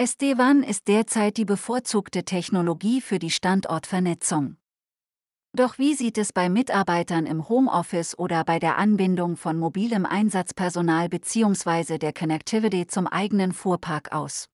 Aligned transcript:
SD-WAN 0.00 0.62
ist 0.62 0.86
derzeit 0.86 1.38
die 1.38 1.44
bevorzugte 1.44 2.22
Technologie 2.22 3.00
für 3.00 3.18
die 3.18 3.32
Standortvernetzung. 3.32 4.56
Doch 5.52 5.76
wie 5.78 5.94
sieht 5.94 6.18
es 6.18 6.32
bei 6.32 6.48
Mitarbeitern 6.48 7.26
im 7.26 7.48
Homeoffice 7.48 8.16
oder 8.16 8.44
bei 8.44 8.60
der 8.60 8.78
Anbindung 8.78 9.36
von 9.36 9.58
mobilem 9.58 10.06
Einsatzpersonal 10.06 11.08
bzw. 11.08 11.98
der 11.98 12.12
Connectivity 12.12 12.86
zum 12.86 13.08
eigenen 13.08 13.52
Fuhrpark 13.52 14.12
aus? 14.12 14.46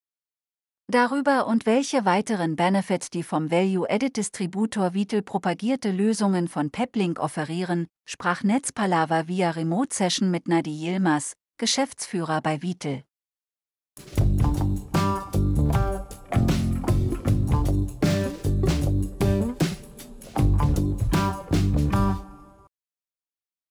Darüber 0.90 1.46
und 1.46 1.66
welche 1.66 2.06
weiteren 2.06 2.56
Benefits 2.56 3.11
die 3.11 3.22
vom 3.22 3.50
Value-Added-Distributor 3.50 4.95
Vitel 4.95 5.20
propagierte 5.20 5.90
Lösungen 5.90 6.48
von 6.48 6.70
Peplink 6.70 7.18
offerieren, 7.18 7.86
sprach 8.06 8.45
Netzpalava 8.45 9.29
via 9.29 9.50
Remote 9.50 9.95
Session 9.95 10.30
mit 10.30 10.48
Nadi 10.48 10.72
Yilmaz, 10.72 11.34
Geschäftsführer 11.58 12.40
bei 12.40 12.62
Vitel. 12.62 13.02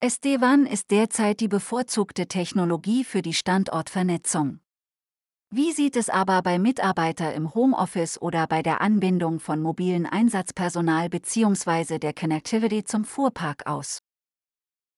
SD-WAN 0.06 0.66
ist 0.66 0.90
derzeit 0.90 1.40
die 1.40 1.48
bevorzugte 1.48 2.26
Technologie 2.26 3.04
für 3.04 3.22
die 3.22 3.32
Standortvernetzung. 3.32 4.60
Wie 5.48 5.72
sieht 5.72 5.96
es 5.96 6.10
aber 6.10 6.42
bei 6.42 6.58
Mitarbeiter 6.58 7.32
im 7.32 7.54
Homeoffice 7.54 8.20
oder 8.20 8.46
bei 8.46 8.62
der 8.62 8.82
Anbindung 8.82 9.40
von 9.40 9.62
mobilen 9.62 10.04
Einsatzpersonal 10.04 11.08
bzw. 11.08 11.98
der 11.98 12.12
Connectivity 12.12 12.84
zum 12.84 13.06
Fuhrpark 13.06 13.66
aus? 13.66 14.00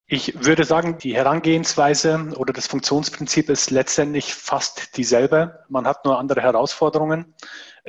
Ich 0.08 0.44
würde 0.44 0.64
sagen, 0.64 0.98
die 0.98 1.14
Herangehensweise 1.14 2.32
oder 2.36 2.52
das 2.52 2.66
Funktionsprinzip 2.66 3.48
ist 3.48 3.70
letztendlich 3.70 4.34
fast 4.34 4.96
dieselbe. 4.96 5.64
Man 5.68 5.86
hat 5.86 6.04
nur 6.04 6.18
andere 6.18 6.42
Herausforderungen. 6.42 7.32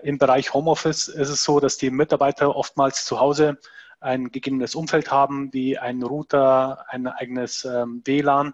Im 0.04 0.20
Bereich 0.20 0.54
Homeoffice 0.54 1.08
ist 1.08 1.30
es 1.30 1.44
so, 1.44 1.60
dass 1.60 1.78
die 1.78 1.90
Mitarbeiter 1.90 2.56
oftmals 2.56 3.06
zu 3.06 3.20
Hause 3.20 3.58
ein 4.00 4.32
gegebenes 4.32 4.76
Umfeld 4.76 5.12
haben, 5.12 5.54
wie 5.54 5.78
ein 5.78 6.04
Router, 6.04 6.86
ein 6.90 7.08
eigenes 7.08 7.66
ähm, 7.66 8.02
WLAN. 8.06 8.54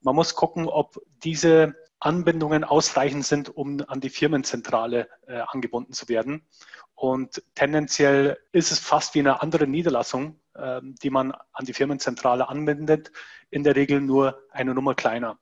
Man 0.00 0.14
muss 0.14 0.34
gucken, 0.34 0.68
ob 0.68 1.00
diese 1.22 1.74
Anbindungen 1.98 2.64
ausreichend 2.64 3.24
sind, 3.24 3.48
um 3.48 3.82
an 3.88 4.00
die 4.00 4.10
Firmenzentrale 4.10 5.08
äh, 5.26 5.40
angebunden 5.46 5.92
zu 5.92 6.08
werden. 6.08 6.46
Und 6.94 7.42
tendenziell 7.54 8.38
ist 8.52 8.70
es 8.70 8.78
fast 8.78 9.14
wie 9.14 9.20
eine 9.20 9.42
andere 9.42 9.66
Niederlassung, 9.66 10.40
äh, 10.54 10.80
die 10.82 11.10
man 11.10 11.32
an 11.52 11.64
die 11.64 11.72
Firmenzentrale 11.72 12.48
anbindet, 12.48 13.10
in 13.50 13.64
der 13.64 13.74
Regel 13.74 14.00
nur 14.00 14.42
eine 14.50 14.74
Nummer 14.74 14.94
kleiner. 14.94 15.38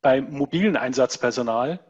Bei 0.00 0.20
mobilen 0.20 0.76
Einsatzpersonal 0.76 1.80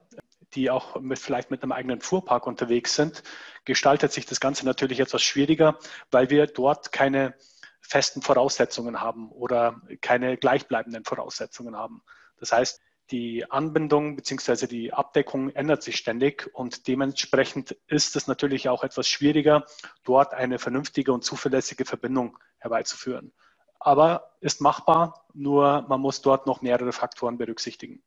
die 0.57 0.71
auch 0.71 0.99
mit, 1.01 1.19
vielleicht 1.19 1.51
mit 1.51 1.63
einem 1.63 1.73
eigenen 1.73 2.01
Fuhrpark 2.01 2.47
unterwegs 2.47 2.97
sind, 2.97 3.23
gestaltet 3.65 4.13
sich 4.13 4.27
das 4.27 4.41
Ganze 4.41 4.65
natürlich 4.65 5.01
etwas 5.01 5.23
schwieriger, 5.23 5.79
weil 6.11 6.31
wir 6.31 6.47
dort 6.47 6.91
keine 6.91 7.35
festen 7.81 8.23
Voraussetzungen 8.23 9.01
haben 9.01 9.31
oder 9.31 9.81
keine 10.01 10.37
gleichbleibenden 10.37 11.05
Voraussetzungen 11.05 11.77
haben. 11.77 12.03
Das 12.39 12.53
heißt, 12.53 12.81
die 13.13 13.49
Anbindung 13.51 14.17
bzw. 14.17 14.67
die 14.67 14.93
Abdeckung 14.93 15.51
ändert 15.51 15.85
sich 15.85 15.97
ständig 15.97 16.51
und 16.53 16.89
dementsprechend 16.89 17.77
ist 17.87 18.17
es 18.17 18.27
natürlich 18.27 18.69
auch 18.69 18.83
etwas 18.83 19.09
schwieriger, 19.09 19.65
dort 20.03 20.35
eine 20.35 20.59
vernünftige 20.59 21.13
und 21.13 21.23
zuverlässige 21.23 21.85
Verbindung 21.85 22.37
herbeizuführen. 22.59 23.33
Aber 23.79 24.33
ist 24.41 24.61
machbar, 24.61 25.27
nur 25.35 25.85
man 25.89 26.01
muss 26.01 26.21
dort 26.21 26.49
noch 26.49 26.63
mehrere 26.63 26.93
Faktoren 26.93 27.39
berücksichtigen. 27.39 28.03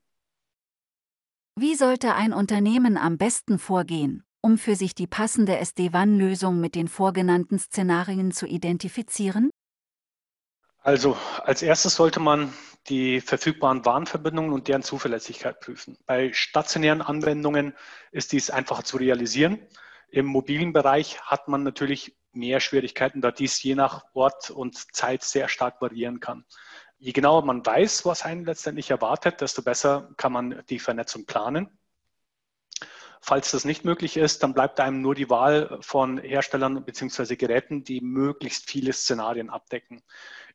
Wie 1.56 1.76
sollte 1.76 2.16
ein 2.16 2.34
Unternehmen 2.34 2.98
am 2.98 3.18
besten 3.18 3.60
vorgehen, 3.60 4.24
um 4.42 4.58
für 4.58 4.76
sich 4.76 4.96
die 4.96 5.08
passende 5.08 5.58
SD-WAN-Lösung 5.58 6.60
mit 6.60 6.76
den 6.76 6.88
vorgenannten 6.88 7.60
Szenarien 7.60 8.32
zu 8.32 8.46
identifizieren? 8.46 9.50
Also 10.82 11.18
als 11.44 11.62
erstes 11.62 11.96
sollte 11.96 12.20
man 12.20 12.54
die 12.88 13.20
verfügbaren 13.20 13.86
Warnverbindungen 13.86 14.54
und 14.54 14.68
deren 14.68 14.84
Zuverlässigkeit 14.84 15.60
prüfen. 15.60 15.98
Bei 16.06 16.32
stationären 16.32 17.02
Anwendungen 17.02 17.76
ist 18.12 18.32
dies 18.32 18.50
einfacher 18.50 18.84
zu 18.84 18.98
realisieren. 18.98 19.60
Im 20.10 20.26
mobilen 20.26 20.72
Bereich 20.74 21.20
hat 21.22 21.50
man 21.50 21.64
natürlich 21.64 22.16
mehr 22.32 22.60
Schwierigkeiten, 22.60 23.22
da 23.22 23.32
dies 23.32 23.62
je 23.62 23.76
nach 23.76 24.06
Ort 24.14 24.50
und 24.50 24.96
Zeit 24.96 25.24
sehr 25.24 25.50
stark 25.50 25.82
variieren 25.82 26.20
kann 26.20 26.46
je 27.00 27.14
genauer 27.14 27.44
man 27.44 27.66
weiß, 27.66 28.06
was 28.06 28.24
einen 28.24 28.46
letztendlich 28.46 28.92
erwartet, 28.92 29.42
desto 29.42 29.62
besser 29.62 30.10
kann 30.18 30.34
man 30.34 30.64
die 30.70 30.80
Vernetzung 30.80 31.26
planen. 31.26 31.70
Falls 33.22 33.52
das 33.52 33.66
nicht 33.66 33.84
möglich 33.84 34.16
ist, 34.16 34.44
dann 34.44 34.54
bleibt 34.54 34.80
einem 34.80 35.02
nur 35.02 35.16
die 35.16 35.30
Wahl 35.30 35.78
von 35.82 36.20
Herstellern 36.20 36.84
bzw. 36.86 37.36
Geräten, 37.36 37.84
die 37.84 38.02
möglichst 38.02 38.70
viele 38.70 38.94
Szenarien 38.94 39.50
abdecken. 39.50 40.04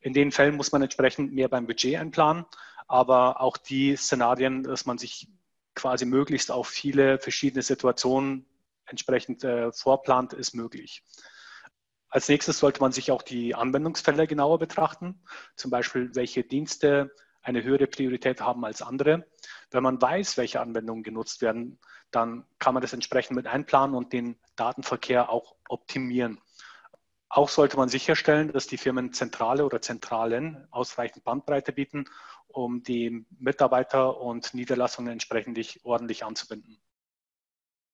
In 0.00 0.15
den 0.15 0.33
Fällen 0.33 0.56
muss 0.56 0.72
man 0.72 0.83
entsprechend 0.83 1.33
mehr 1.33 1.49
beim 1.49 1.66
Budget 1.66 1.97
einplanen, 1.97 2.47
aber 2.87 3.41
auch 3.41 3.56
die 3.56 3.97
Szenarien, 3.97 4.62
dass 4.62 4.87
man 4.87 4.99
sich 4.99 5.28
quasi 5.75 6.04
möglichst 6.06 6.50
auf 6.50 6.69
viele 6.69 7.19
verschiedene 7.19 7.62
Situationen 7.62 8.47
entsprechend 8.87 9.44
äh, 9.44 9.72
vorplant, 9.72 10.33
ist 10.33 10.54
möglich. 10.54 11.03
Als 12.15 12.29
nächstes 12.29 12.61
sollte 12.61 12.81
man 12.81 12.93
sich 12.93 13.11
auch 13.11 13.23
die 13.23 13.57
Anwendungsfälle 13.57 14.29
genauer 14.29 14.61
betrachten, 14.61 15.21
zum 15.57 15.73
Beispiel 15.73 16.15
welche 16.15 16.45
Dienste 16.45 17.13
eine 17.43 17.65
höhere 17.65 17.89
Priorität 17.89 18.41
haben 18.41 18.65
als 18.65 18.83
andere. 18.83 19.27
Wenn 19.73 19.83
man 19.83 20.01
weiß, 20.01 20.37
welche 20.37 20.61
Anwendungen 20.61 21.03
genutzt 21.03 21.43
werden, 21.43 21.81
dann 22.13 22.47
kann 22.61 22.73
man 22.73 22.83
das 22.83 22.93
entsprechend 22.93 23.35
mit 23.35 23.49
einplanen 23.49 23.97
und 23.97 24.13
den 24.13 24.39
Datenverkehr 24.55 25.29
auch 25.29 25.57
optimieren. 25.69 26.41
Auch 27.29 27.49
sollte 27.49 27.77
man 27.77 27.89
sicherstellen, 27.89 28.53
dass 28.53 28.69
die 28.69 28.79
Firmen 28.79 29.13
Zentrale 29.13 29.65
oder 29.65 29.83
Zentralen 29.83 30.69
ausreichend 30.71 31.25
Bandbreite 31.25 31.73
bieten, 31.73 32.05
um 32.47 32.85
die 32.85 33.27
Mitarbeiter 33.41 34.21
und 34.21 34.55
Niederlassungen 34.55 35.11
entsprechend 35.11 35.59
ordentlich 35.83 36.25
anzubinden. 36.25 36.79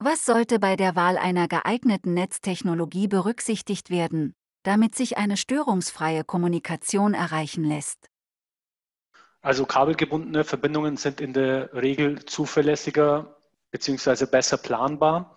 Was 0.03 0.25
sollte 0.25 0.59
bei 0.59 0.77
der 0.77 0.97
Wahl 0.97 1.19
einer 1.19 1.47
geeigneten 1.47 2.15
Netztechnologie 2.15 3.07
berücksichtigt 3.07 3.91
werden, 3.91 4.35
damit 4.63 4.95
sich 4.95 5.19
eine 5.19 5.37
störungsfreie 5.37 6.25
Kommunikation 6.25 7.13
erreichen 7.13 7.65
lässt? 7.65 8.09
Also 9.43 9.67
kabelgebundene 9.67 10.45
Verbindungen 10.45 10.97
sind 10.97 11.21
in 11.21 11.35
der 11.35 11.75
Regel 11.75 12.25
zuverlässiger 12.25 13.37
bzw. 13.73 14.25
besser 14.25 14.57
planbar. 14.57 15.37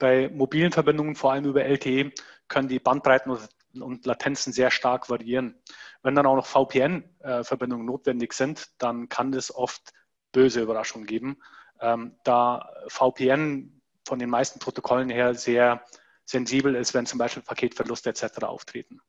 Bei 0.00 0.28
mobilen 0.28 0.72
Verbindungen, 0.72 1.14
vor 1.14 1.30
allem 1.30 1.44
über 1.44 1.64
LTE, 1.64 2.10
können 2.48 2.66
die 2.66 2.80
Bandbreiten 2.80 3.38
und 3.80 4.06
Latenzen 4.06 4.52
sehr 4.52 4.72
stark 4.72 5.08
variieren. 5.08 5.54
Wenn 6.02 6.16
dann 6.16 6.26
auch 6.26 6.34
noch 6.34 6.46
VPN-Verbindungen 6.46 7.86
notwendig 7.86 8.32
sind, 8.32 8.72
dann 8.78 9.08
kann 9.08 9.32
es 9.34 9.54
oft 9.54 9.92
böse 10.32 10.62
Überraschungen 10.62 11.06
geben, 11.06 11.40
ähm, 11.80 12.16
da 12.24 12.72
VPN 12.88 13.79
von 14.10 14.18
den 14.18 14.28
meisten 14.28 14.58
Protokollen 14.58 15.08
her 15.08 15.34
sehr 15.34 15.84
sensibel 16.24 16.74
ist, 16.74 16.94
wenn 16.94 17.06
zum 17.06 17.18
Beispiel 17.18 17.44
Paketverluste 17.44 18.10
etc. 18.10 18.42
auftreten. 18.42 19.00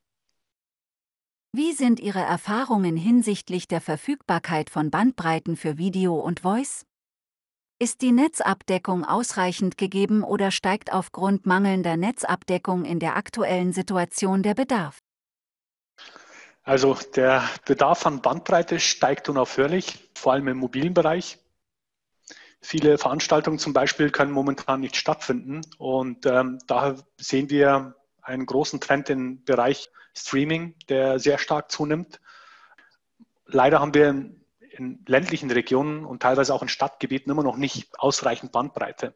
Wie 1.54 1.74
sind 1.74 2.00
Ihre 2.00 2.22
Erfahrungen 2.22 2.96
hinsichtlich 2.96 3.68
der 3.68 3.82
Verfügbarkeit 3.82 4.70
von 4.70 4.92
Bandbreiten 4.92 5.58
für 5.58 5.78
Video 5.80 6.16
und 6.16 6.42
Voice? 6.42 6.86
Ist 7.80 8.04
die 8.04 8.12
Netzabdeckung 8.12 9.04
ausreichend 9.04 9.76
gegeben 9.76 10.24
oder 10.24 10.52
steigt 10.52 10.94
aufgrund 10.94 11.48
mangelnder 11.48 11.98
Netzabdeckung 11.98 12.86
in 12.86 13.00
der 13.00 13.16
aktuellen 13.16 13.74
Situation 13.74 14.44
der 14.44 14.54
Bedarf? 14.54 15.00
Also 16.62 16.96
der 17.16 17.50
Bedarf 17.66 18.06
an 18.06 18.22
Bandbreite 18.22 18.80
steigt 18.80 19.30
unaufhörlich, 19.30 20.12
vor 20.14 20.34
allem 20.34 20.48
im 20.48 20.58
mobilen 20.58 20.94
Bereich. 20.94 21.40
Viele 22.62 22.98
Veranstaltungen 22.98 23.60
zum 23.60 23.74
Beispiel 23.74 24.12
können 24.12 24.32
momentan 24.32 24.82
nicht 24.82 24.96
stattfinden 24.96 25.62
und 25.78 26.26
ähm, 26.26 26.60
daher 26.68 26.96
sehen 27.18 27.50
wir 27.50 27.96
einen 28.22 28.46
großen 28.46 28.80
Trend 28.80 29.10
im 29.10 29.44
Bereich 29.44 29.90
Streaming, 30.16 30.76
der 30.88 31.20
sehr 31.20 31.38
stark 31.38 31.72
zunimmt. 31.72 32.22
Leider 33.46 33.80
haben 33.80 33.94
wir 33.94 34.10
in, 34.72 35.04
ländlichen 35.08 35.50
Regionen 35.50 36.06
und 36.06 36.22
teilweise 36.22 36.54
auch 36.54 36.62
in 36.62 36.70
Stadtgebieten 36.70 37.32
immer 37.32 37.44
noch 37.44 37.58
nicht 37.58 38.00
ausreichend 38.00 38.52
Bandbreite. 38.52 39.16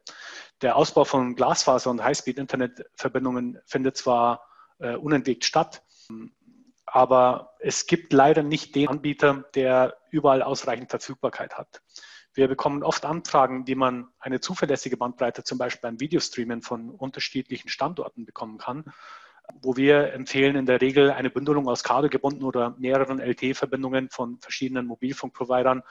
Der 0.62 0.76
Ausbau 0.76 1.04
von 1.04 1.36
Glasfaser- 1.36 1.90
und 1.90 2.02
Highspeed-Internetverbindungen 2.02 3.60
findet 3.64 3.96
zwar 3.96 4.46
äh, 4.78 4.96
unentwegt 4.96 5.44
statt, 5.44 5.82
aber 6.84 7.54
es 7.60 7.86
gibt 7.86 8.12
leider 8.12 8.42
nicht 8.42 8.74
den 8.74 8.88
Anbieter, 8.88 9.44
der 9.54 9.96
überall 10.10 10.42
ausreichend 10.42 10.90
Verfügbarkeit 10.90 11.56
hat. 11.58 11.82
Wir 12.36 12.48
bekommen 12.48 12.82
oft 12.82 13.06
Anfragen, 13.06 13.66
wie 13.66 13.74
man 13.74 14.08
eine 14.18 14.40
zuverlässige 14.40 14.98
Bandbreite 14.98 15.42
zum 15.42 15.56
Beispiel 15.56 15.80
beim 15.80 16.00
Videostreamen 16.00 16.60
von 16.60 16.90
unterschiedlichen 16.90 17.70
Standorten 17.70 18.26
bekommen 18.26 18.58
kann, 18.58 18.84
wo 19.62 19.76
wir 19.76 20.12
empfehlen 20.12 20.54
in 20.54 20.66
der 20.66 20.82
Regel 20.82 21.10
eine 21.10 21.30
Bündelung 21.30 21.66
aus 21.66 21.82
kabelgebunden 21.82 22.42
oder 22.44 22.76
mehreren 22.78 23.20
LTE-Verbindungen 23.20 24.10
von 24.10 24.38
verschiedenen 24.38 24.84
Mobilfunkprovidern, 24.86 25.82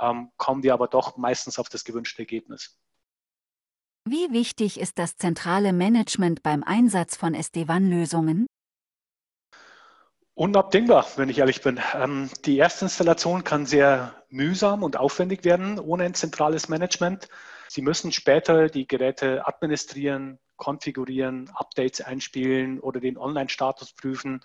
ähm, 0.00 0.32
kommen 0.38 0.64
wir 0.64 0.74
aber 0.74 0.88
doch 0.88 1.16
meistens 1.16 1.60
auf 1.60 1.68
das 1.68 1.84
gewünschte 1.84 2.22
Ergebnis. 2.22 2.76
Wie 4.04 4.32
wichtig 4.32 4.80
ist 4.80 4.98
das 4.98 5.16
zentrale 5.16 5.72
Management 5.72 6.42
beim 6.42 6.64
Einsatz 6.64 7.16
von 7.16 7.34
SD-WAN-Lösungen? 7.34 8.46
Unabdingbar, 10.34 11.06
wenn 11.14 11.28
ich 11.28 11.38
ehrlich 11.38 11.62
bin. 11.62 11.78
Ähm, 11.94 12.28
die 12.44 12.56
erste 12.56 12.86
Installation 12.86 13.44
kann 13.44 13.66
sehr 13.66 14.21
mühsam 14.32 14.82
und 14.82 14.96
aufwendig 14.96 15.44
werden 15.44 15.78
ohne 15.78 16.04
ein 16.04 16.14
zentrales 16.14 16.68
Management. 16.68 17.28
Sie 17.68 17.82
müssen 17.82 18.12
später 18.12 18.68
die 18.68 18.86
Geräte 18.86 19.46
administrieren, 19.46 20.38
konfigurieren, 20.56 21.50
Updates 21.54 22.00
einspielen 22.00 22.80
oder 22.80 23.00
den 23.00 23.18
Online-Status 23.18 23.92
prüfen. 23.94 24.40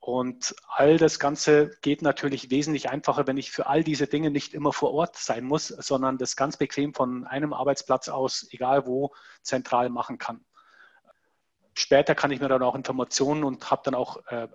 Und 0.00 0.54
all 0.68 0.98
das 0.98 1.18
Ganze 1.18 1.70
geht 1.80 2.02
natürlich 2.02 2.50
wesentlich 2.50 2.90
einfacher, 2.90 3.26
wenn 3.26 3.38
ich 3.38 3.50
für 3.50 3.66
all 3.66 3.82
diese 3.82 4.06
Dinge 4.06 4.30
nicht 4.30 4.52
immer 4.52 4.72
vor 4.72 4.92
Ort 4.92 5.16
sein 5.16 5.44
muss, 5.44 5.68
sondern 5.68 6.18
das 6.18 6.36
ganz 6.36 6.58
bequem 6.58 6.92
von 6.92 7.26
einem 7.26 7.54
Arbeitsplatz 7.54 8.10
aus, 8.10 8.46
egal 8.50 8.86
wo, 8.86 9.14
zentral 9.40 9.88
machen 9.88 10.18
kann. 10.18 10.44
Später 11.72 12.14
kann 12.14 12.30
ich 12.30 12.40
mir 12.40 12.48
dann 12.48 12.62
auch 12.62 12.74
Informationen 12.74 13.44
und 13.44 13.70
habe 13.70 13.82
dann 13.84 13.94
auch 13.94 14.24
äh, 14.26 14.48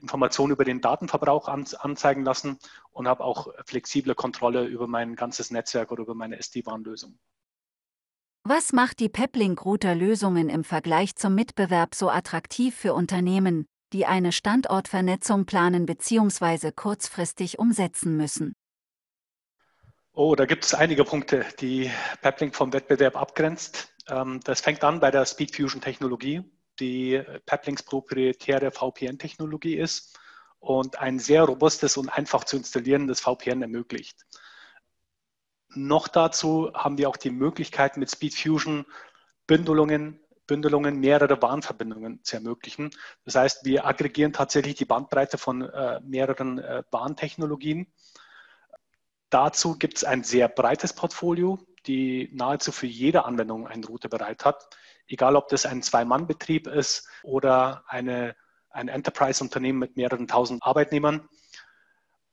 Informationen 0.00 0.52
über 0.52 0.64
den 0.64 0.80
Datenverbrauch 0.80 1.48
anzeigen 1.48 2.24
lassen 2.24 2.58
und 2.90 3.08
habe 3.08 3.24
auch 3.24 3.48
flexible 3.64 4.14
Kontrolle 4.14 4.64
über 4.64 4.86
mein 4.86 5.16
ganzes 5.16 5.50
Netzwerk 5.50 5.92
oder 5.92 6.02
über 6.02 6.14
meine 6.14 6.38
SD-WAN-Lösung. 6.38 7.18
Was 8.44 8.72
macht 8.72 8.98
die 8.98 9.08
Peplink-Router-Lösungen 9.08 10.48
im 10.48 10.64
Vergleich 10.64 11.14
zum 11.14 11.34
Mitbewerb 11.34 11.94
so 11.94 12.10
attraktiv 12.10 12.74
für 12.74 12.92
Unternehmen, 12.92 13.66
die 13.92 14.04
eine 14.04 14.32
Standortvernetzung 14.32 15.46
planen 15.46 15.86
bzw. 15.86 16.72
kurzfristig 16.72 17.58
umsetzen 17.60 18.16
müssen? 18.16 18.54
Oh, 20.12 20.34
da 20.34 20.44
gibt 20.44 20.64
es 20.64 20.74
einige 20.74 21.04
Punkte, 21.04 21.46
die 21.60 21.90
Peplink 22.20 22.54
vom 22.54 22.72
Wettbewerb 22.72 23.16
abgrenzt. 23.16 23.94
Ähm, 24.08 24.40
das 24.44 24.60
fängt 24.60 24.82
an 24.82 25.00
bei 25.00 25.10
der 25.10 25.24
Speed 25.24 25.54
Fusion 25.54 25.80
Technologie 25.80 26.42
die 26.82 27.22
Peplinks 27.46 27.84
proprietäre 27.84 28.72
VPN-Technologie 28.72 29.76
ist 29.76 30.18
und 30.58 30.98
ein 30.98 31.20
sehr 31.20 31.44
robustes 31.44 31.96
und 31.96 32.08
einfach 32.08 32.44
zu 32.44 32.56
installierendes 32.56 33.20
VPN 33.20 33.62
ermöglicht. 33.62 34.26
Noch 35.74 36.08
dazu 36.08 36.72
haben 36.74 36.98
wir 36.98 37.08
auch 37.08 37.16
die 37.16 37.30
Möglichkeit, 37.30 37.96
mit 37.96 38.10
SpeedFusion 38.10 38.84
Bündelungen, 39.46 40.20
Bündelungen 40.46 40.98
mehrerer 40.98 41.36
Bahnverbindungen 41.36 42.22
zu 42.24 42.36
ermöglichen. 42.36 42.90
Das 43.24 43.36
heißt, 43.36 43.64
wir 43.64 43.86
aggregieren 43.86 44.32
tatsächlich 44.32 44.74
die 44.74 44.84
Bandbreite 44.84 45.38
von 45.38 45.62
äh, 45.62 46.00
mehreren 46.00 46.58
äh, 46.58 46.82
Bahntechnologien. 46.90 47.92
Dazu 49.30 49.78
gibt 49.78 49.98
es 49.98 50.04
ein 50.04 50.24
sehr 50.24 50.48
breites 50.48 50.92
Portfolio, 50.92 51.58
die 51.86 52.28
nahezu 52.34 52.72
für 52.72 52.86
jede 52.86 53.24
Anwendung 53.24 53.66
einen 53.66 53.84
Router 53.84 54.08
bereit 54.08 54.44
hat 54.44 54.68
egal 55.06 55.36
ob 55.36 55.48
das 55.48 55.66
ein 55.66 55.82
Zwei-Mann-Betrieb 55.82 56.66
ist 56.66 57.08
oder 57.22 57.84
eine, 57.86 58.36
ein 58.70 58.88
Enterprise-Unternehmen 58.88 59.78
mit 59.78 59.96
mehreren 59.96 60.28
tausend 60.28 60.62
Arbeitnehmern. 60.62 61.28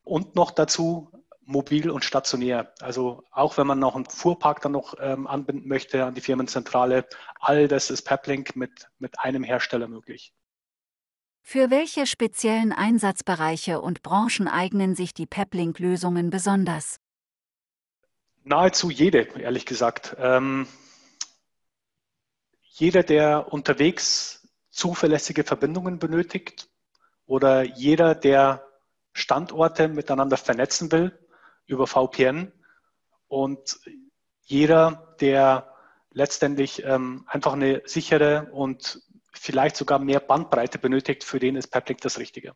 Und 0.03 0.35
noch 0.35 0.51
dazu 0.51 1.11
mobil 1.49 1.89
und 1.89 2.05
stationär. 2.05 2.73
Also 2.79 3.23
auch 3.31 3.57
wenn 3.57 3.67
man 3.67 3.79
noch 3.79 3.95
einen 3.95 4.05
Fuhrpark 4.05 4.61
dann 4.61 4.73
noch 4.73 4.93
ähm, 4.99 5.25
anbinden 5.27 5.67
möchte 5.67 6.05
an 6.05 6.13
die 6.13 6.21
Firmenzentrale, 6.21 7.07
all 7.39 7.67
das 7.67 7.89
ist 7.89 8.03
Peplink 8.03 8.55
mit, 8.55 8.87
mit 8.99 9.19
einem 9.19 9.43
Hersteller 9.43 9.87
möglich. 9.87 10.33
Für 11.41 11.71
welche 11.71 12.05
speziellen 12.05 12.71
Einsatzbereiche 12.71 13.81
und 13.81 14.03
Branchen 14.03 14.47
eignen 14.47 14.93
sich 14.93 15.15
die 15.15 15.25
Peplink-Lösungen 15.25 16.29
besonders? 16.29 16.99
Nahezu 18.43 18.91
jede, 18.91 19.21
ehrlich 19.39 19.65
gesagt. 19.65 20.15
Ähm, 20.19 20.67
jeder, 22.69 23.03
der 23.03 23.51
unterwegs 23.51 24.47
zuverlässige 24.69 25.43
Verbindungen 25.43 25.99
benötigt 25.99 26.69
oder 27.25 27.63
jeder, 27.63 28.15
der 28.15 28.65
Standorte 29.13 29.87
miteinander 29.87 30.37
vernetzen 30.37 30.91
will 30.91 31.17
über 31.65 31.87
VPN 31.87 32.51
und 33.27 33.79
jeder, 34.43 35.15
der 35.19 35.75
letztendlich 36.11 36.83
ähm, 36.83 37.25
einfach 37.27 37.53
eine 37.53 37.81
sichere 37.85 38.49
und 38.51 39.01
vielleicht 39.33 39.75
sogar 39.75 39.99
mehr 39.99 40.19
Bandbreite 40.19 40.79
benötigt, 40.79 41.23
für 41.23 41.39
den 41.39 41.55
ist 41.55 41.67
Peplink 41.67 42.01
das 42.01 42.17
Richtige. 42.17 42.55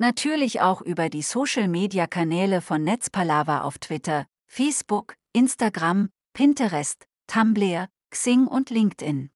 Natürlich 0.00 0.62
auch 0.62 0.80
über 0.80 1.10
die 1.10 1.20
Social-Media-Kanäle 1.20 2.62
von 2.62 2.82
Netzpalava 2.82 3.60
auf 3.60 3.78
Twitter, 3.78 4.24
Facebook, 4.46 5.14
Instagram, 5.34 6.08
Pinterest, 6.32 7.06
Tumblr, 7.26 7.86
Xing 8.08 8.46
und 8.46 8.70
LinkedIn. 8.70 9.28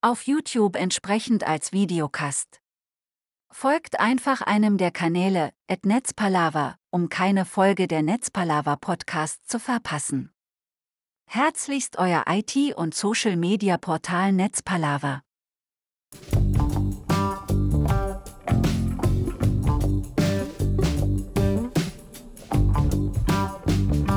Auf 0.00 0.22
YouTube 0.22 0.76
entsprechend 0.76 1.46
als 1.46 1.74
Videocast. 1.74 2.62
Folgt 3.52 4.00
einfach 4.00 4.40
einem 4.40 4.78
der 4.78 4.92
Kanäle, 4.92 5.52
at 5.68 5.84
Netzpalava, 5.84 6.78
um 6.88 7.10
keine 7.10 7.44
Folge 7.44 7.86
der 7.86 8.00
Netzpalava 8.00 8.76
Podcast 8.76 9.46
zu 9.46 9.60
verpassen. 9.60 10.32
Herzlichst 11.26 11.98
euer 11.98 12.24
IT- 12.26 12.74
und 12.76 12.94
Social-Media-Portal 12.94 14.32
Netzpalava. 14.32 15.25